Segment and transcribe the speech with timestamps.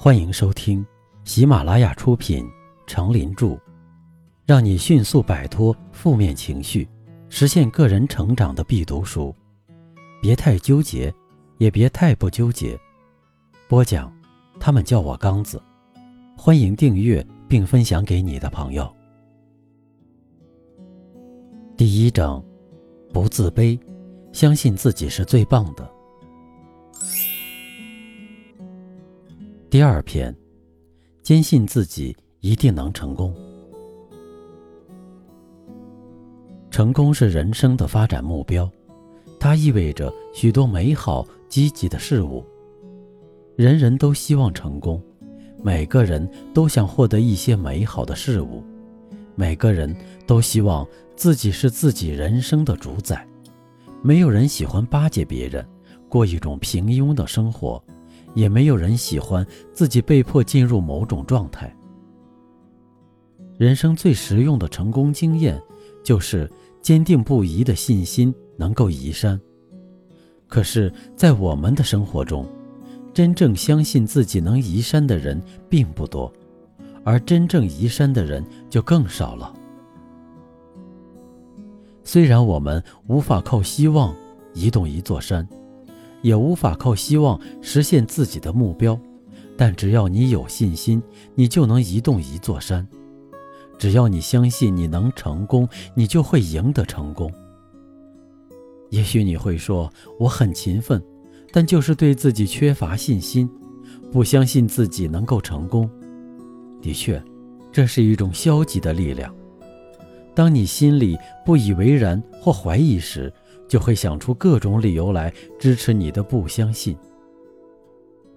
[0.00, 0.86] 欢迎收听
[1.24, 2.44] 喜马拉雅出品
[2.86, 3.46] 《成林著》，
[4.46, 6.88] 让你迅速摆脱负面情绪，
[7.28, 9.34] 实现个人成长的必读书。
[10.22, 11.12] 别太纠结，
[11.56, 12.78] 也别太不纠结。
[13.66, 14.12] 播讲，
[14.60, 15.60] 他们叫我刚子。
[16.36, 18.88] 欢迎订阅并分享给你的朋友。
[21.76, 22.40] 第一章，
[23.12, 23.76] 不自卑，
[24.30, 25.97] 相信自己是最棒的。
[29.70, 30.34] 第二篇，
[31.22, 33.34] 坚信自己一定能成功。
[36.70, 38.70] 成功是人生的发展目标，
[39.38, 42.42] 它意味着许多美好、积极的事物。
[43.56, 45.02] 人人都希望成功，
[45.62, 48.64] 每个人都想获得一些美好的事物，
[49.34, 49.94] 每个人
[50.26, 53.22] 都希望自己是自己人生的主宰。
[54.02, 55.62] 没有人喜欢巴结别人，
[56.08, 57.84] 过一种平庸的生活。
[58.34, 61.74] 也没有人喜欢自己被迫进入某种状态。
[63.56, 65.60] 人生最实用的成功经验，
[66.04, 69.40] 就是坚定不移的信心能够移山。
[70.46, 72.46] 可是，在我们的生活中，
[73.12, 76.32] 真正相信自己能移山的人并不多，
[77.04, 79.52] 而真正移山的人就更少了。
[82.04, 84.14] 虽然我们无法靠希望
[84.54, 85.46] 移动一座山。
[86.22, 88.98] 也无法靠希望实现自己的目标，
[89.56, 91.02] 但只要你有信心，
[91.34, 92.86] 你就能移动一座山。
[93.78, 97.32] 只要你相信你能成功，你就会赢得成功。
[98.90, 101.00] 也许你会说我很勤奋，
[101.52, 103.48] 但就是对自己缺乏信心，
[104.10, 105.88] 不相信自己能够成功。
[106.80, 107.22] 的确，
[107.70, 109.32] 这是一种消极的力量。
[110.34, 113.32] 当你心里不以为然或怀疑时，
[113.68, 116.96] 就会想出各种理由来支持你的不相信、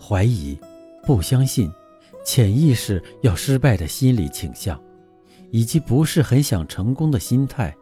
[0.00, 0.58] 怀疑、
[1.06, 1.70] 不相信、
[2.24, 4.80] 潜意识要失败的心理倾向，
[5.50, 7.76] 以及不是很想成功的心态，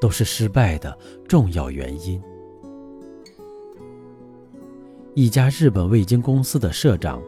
[0.00, 0.96] 都是失败的
[1.28, 2.22] 重要原因。
[5.14, 7.20] 一家日本味精公司的社长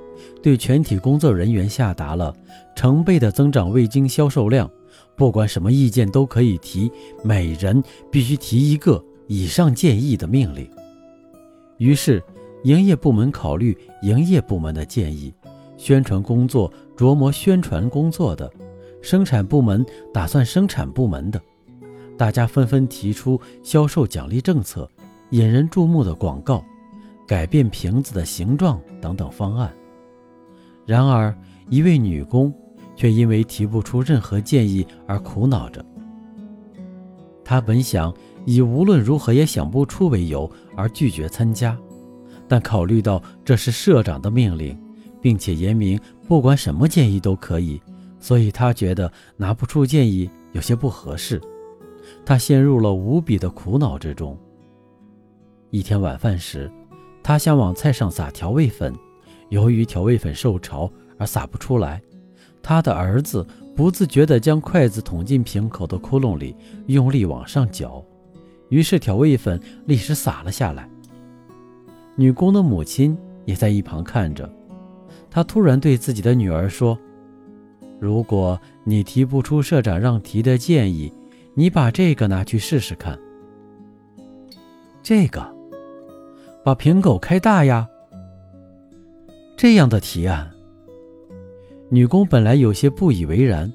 [0.43, 2.35] 对全体工作人员下达了
[2.75, 4.71] 成倍的增长味精销售量，
[5.17, 6.91] 不管什么意见都可以提，
[7.23, 9.05] 每人必须提一个。
[9.27, 10.69] 以上建议的命令。
[11.79, 12.23] 于是，
[12.63, 15.35] 营业部门考虑营业部门的建议，
[15.77, 18.51] 宣传工作琢磨宣传工作的，
[19.03, 21.41] 生产部门打算生产部门的，
[22.17, 24.89] 大家纷纷提出销售奖励政策、
[25.31, 26.65] 引人注目的广告、
[27.27, 29.73] 改变瓶子的形状等等方案。
[30.87, 31.37] 然而，
[31.71, 32.55] 一位女工
[32.95, 35.85] 却因为提不出任何建议而苦恼着。
[37.45, 38.15] 她本想。
[38.45, 41.77] 以无论如何也想不出为由而拒绝参加，
[42.47, 44.79] 但考虑到这是社长的命令，
[45.21, 47.81] 并且言明不管什么建议都可以，
[48.19, 51.41] 所以他觉得拿不出建议有些不合适。
[52.25, 54.39] 他陷入了无比的苦恼之中。
[55.71, 56.71] 一天晚饭时，
[57.23, 58.95] 他想往菜上撒调味粉，
[59.49, 62.01] 由于调味粉受潮而撒不出来。
[62.63, 66.55] 他的儿子不自觉地将筷子捅进瓶口的窟窿里，
[66.87, 68.05] 用力往上搅。
[68.75, 70.91] 于是调味粉立时洒了下来。
[72.17, 74.53] 女工的母亲也在一旁看着，
[75.31, 76.99] 她突然对自己的女儿说
[78.01, 81.13] ：“如果你提不出社长让提的建议，
[81.55, 83.17] 你把这个拿去试试看。
[85.05, 85.55] 这个，
[86.65, 87.89] 把瓶口开大呀。
[89.57, 90.51] 这样的提案。”
[91.91, 93.73] 女工本来有些不以为然，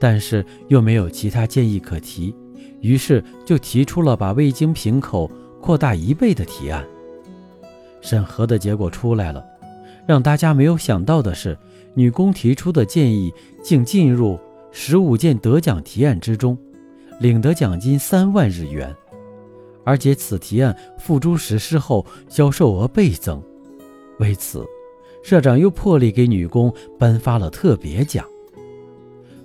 [0.00, 2.34] 但是又没有其他建议可提。
[2.80, 5.30] 于是就提出了把味精瓶口
[5.60, 6.86] 扩大一倍的提案。
[8.00, 9.44] 审核的结果出来了，
[10.06, 11.58] 让大家没有想到的是，
[11.94, 13.32] 女工提出的建议
[13.62, 14.38] 竟进入
[14.70, 16.56] 十五件得奖提案之中，
[17.18, 18.94] 领得奖金三万日元，
[19.84, 23.42] 而且此提案付诸实施后销售额倍增。
[24.20, 24.64] 为此，
[25.24, 28.24] 社长又破例给女工颁发了特别奖。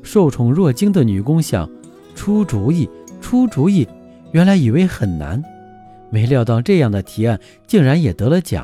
[0.04, 1.70] 受宠若惊的女工想
[2.14, 2.88] 出主意。
[3.34, 3.88] 出主意，
[4.32, 5.44] 原来以为很难，
[6.12, 8.64] 没料到这样的提案竟然也得了奖。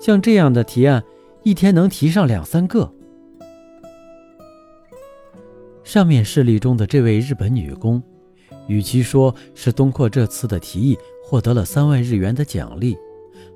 [0.00, 1.00] 像这样的提案，
[1.44, 2.92] 一天能提上两三个。
[5.84, 8.02] 上面事例中的这位日本女工，
[8.66, 12.98] 与其说是通过这次的提议获得了三万日元的奖励，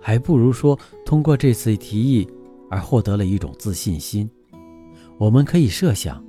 [0.01, 2.25] 还不如说通过这次提议
[2.71, 4.31] 而获得了一种自信心。
[5.19, 6.25] 我们可以设想，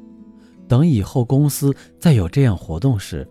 [0.68, 3.30] 等以后公司再有这样活动时，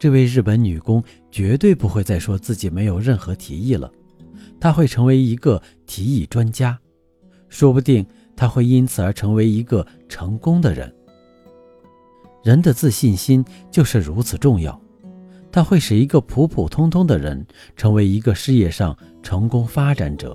[0.00, 3.92] 这位日本女工绝对不会再说自己没有任何提议了，
[4.58, 6.78] 她会成为一个提议专家，
[7.50, 10.90] 说不定她会因此而成为一个成功的人。
[12.42, 14.80] 人的自信心就是如此重要，
[15.52, 20.34] 它会使一个普普通通的人成为一个事业上成功发展者。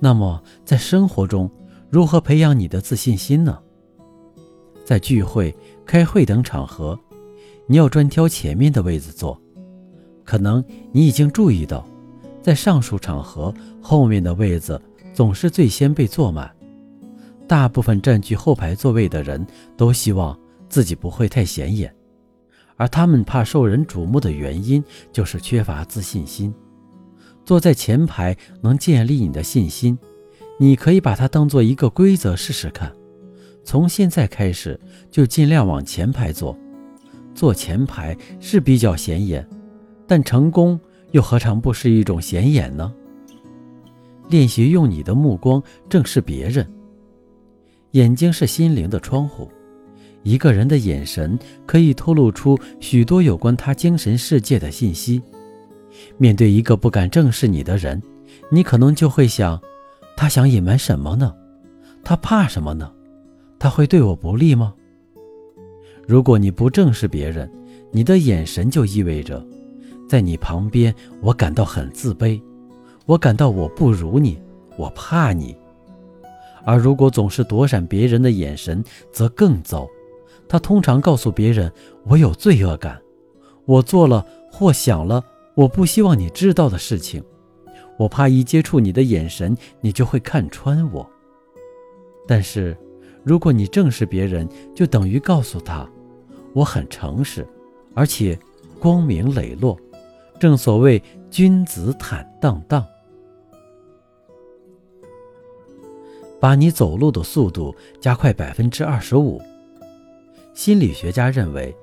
[0.00, 1.48] 那么，在生活中，
[1.88, 3.56] 如何培养你的自信心呢？
[4.84, 5.54] 在聚会、
[5.86, 6.98] 开会等场合，
[7.66, 9.40] 你要专挑前面的位子坐。
[10.24, 11.86] 可能你已经注意到，
[12.42, 14.80] 在上述场合，后面的位子
[15.12, 16.50] 总是最先被坐满。
[17.46, 19.46] 大部分占据后排座位的人
[19.76, 20.36] 都希望
[20.68, 21.94] 自己不会太显眼，
[22.76, 24.82] 而他们怕受人瞩目的原因
[25.12, 26.52] 就是缺乏自信心。
[27.44, 29.96] 坐在前排能建立你的信心，
[30.58, 32.92] 你可以把它当做一个规则试试看。
[33.62, 34.78] 从现在开始
[35.08, 36.58] 就尽量往前排坐，
[37.36, 39.46] 坐前排是比较显眼。
[40.08, 40.80] 但成功
[41.10, 42.92] 又何尝不是一种显眼呢？
[44.28, 46.66] 练习用你的目光正视别人。
[47.92, 49.50] 眼睛是心灵的窗户，
[50.22, 55.22] 一个人的眼神可以透露出许多有关他精神世界的信息。
[56.18, 58.02] 面对一个不敢正视你的人，
[58.50, 59.60] 你可能就会想：
[60.16, 61.34] 他想隐瞒什么呢？
[62.04, 62.92] 他怕什么呢？
[63.58, 64.74] 他会对我不利吗？
[66.06, 67.50] 如果你不正视别人，
[67.90, 69.44] 你的眼神就意味着。
[70.08, 72.40] 在你旁边，我感到很自卑，
[73.06, 74.38] 我感到我不如你，
[74.76, 75.56] 我怕你。
[76.64, 78.82] 而如果总是躲闪别人的眼神，
[79.12, 79.88] 则更糟。
[80.48, 81.72] 他通常告诉别人，
[82.04, 83.02] 我有罪恶感，
[83.64, 85.24] 我做了或想了
[85.56, 87.20] 我不希望你知道的事情，
[87.98, 91.08] 我怕一接触你的眼神，你就会看穿我。
[92.28, 92.76] 但是，
[93.24, 95.88] 如果你正视别人，就等于告诉他，
[96.56, 97.46] 我很诚实，
[97.92, 98.38] 而且
[98.80, 99.78] 光明磊落。
[100.40, 102.82] 正所谓君子坦荡荡，
[106.40, 109.38] 把你走路的速度加快百分之二十五。
[110.54, 111.76] 心理学家认为，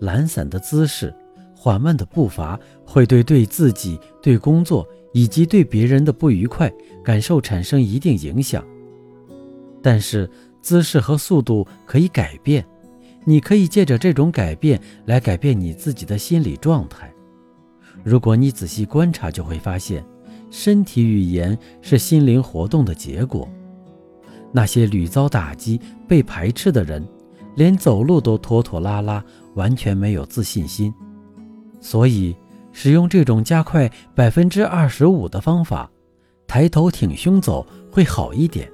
[0.00, 1.14] 懒散的姿势、
[1.56, 6.70] 缓慢的步伐会对对自己、对工作以及对别人的不愉快
[7.02, 8.62] 感受产生一定影响。
[9.82, 10.28] 但是，
[10.60, 12.62] 姿势和速度可以改变，
[13.24, 17.12] 你可以借着这种改变来改变你自己的心理状态。
[18.02, 20.04] 如果你仔细观察，就会发现，
[20.50, 23.48] 身体语言是心灵活动的结果。
[24.52, 27.06] 那些屡遭打击、被排斥的人，
[27.56, 29.22] 连走路都拖拖拉拉，
[29.54, 30.92] 完全没有自信心。
[31.80, 32.34] 所以，
[32.72, 35.90] 使用这种加快百分之二十五的方法，
[36.46, 38.68] 抬头挺胸走会好一点，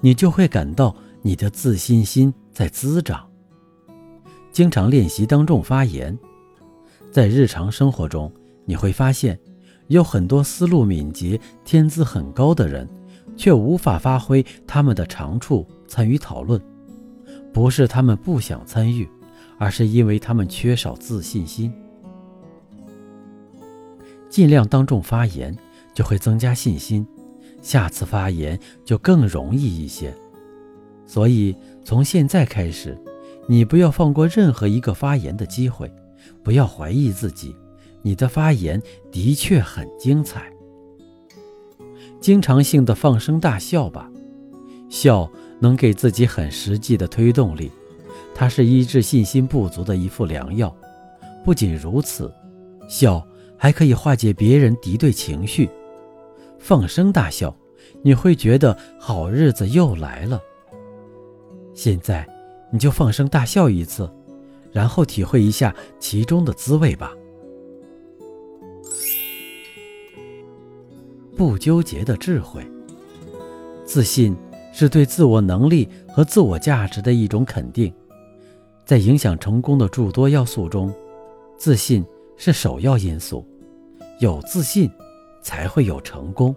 [0.00, 3.26] 你就会感到你的自信心在滋长。
[4.56, 6.18] 经常练习当众发言，
[7.12, 8.32] 在日常生活中。
[8.64, 9.38] 你会发现，
[9.88, 12.88] 有很多思路敏捷、天资很高的人，
[13.36, 16.58] 却无法发挥他们的长处参与讨论。
[17.52, 19.06] 不是他们不想参与，
[19.58, 21.70] 而是因为他们缺少自信心。
[24.30, 25.54] 尽量当众发言，
[25.92, 27.06] 就会增加信心，
[27.60, 30.16] 下次发言就更容易一些。
[31.04, 31.54] 所以，
[31.84, 32.98] 从现在开始，
[33.46, 35.90] 你不要放过任何一个发言的机会，
[36.42, 37.54] 不要怀疑自己。
[38.02, 40.52] 你的发言的确很精彩。
[42.20, 44.10] 经常性的放声大笑吧，
[44.88, 47.70] 笑能给自己很实际的推动力，
[48.34, 50.74] 它是医治信心不足的一副良药。
[51.44, 52.32] 不仅如此，
[52.88, 53.24] 笑
[53.56, 55.68] 还可以化解别人敌对情绪。
[56.58, 57.54] 放声大笑，
[58.02, 60.40] 你会觉得好日子又来了。
[61.74, 62.26] 现在，
[62.70, 64.10] 你就放声大笑一次，
[64.72, 67.12] 然后体会一下其中的滋味吧。
[71.36, 72.66] 不纠结的智慧，
[73.84, 74.34] 自信
[74.72, 77.92] 是对自我能力和自我价值的一种肯定。
[78.84, 80.92] 在影响成功的诸多要素中，
[81.58, 82.04] 自信
[82.36, 83.46] 是首要因素。
[84.18, 84.90] 有自信，
[85.42, 86.56] 才会有成功。